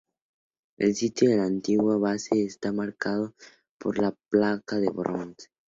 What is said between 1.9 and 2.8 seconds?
base está